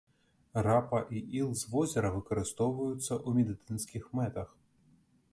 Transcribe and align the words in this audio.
Рапа 0.67 1.01
і 1.17 1.19
іл 1.41 1.49
з 1.59 1.67
возера 1.73 2.09
выкарыстоўваюцца 2.15 3.11
ў 3.27 3.43
медыцынскіх 3.43 4.09
мэтах. 4.21 4.49